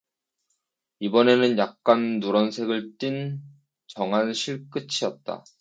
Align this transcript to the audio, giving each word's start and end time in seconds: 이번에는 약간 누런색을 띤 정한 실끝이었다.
이번에는 0.99 1.59
약간 1.59 2.17
누런색을 2.19 2.97
띤 2.97 3.39
정한 3.85 4.33
실끝이었다. 4.33 5.43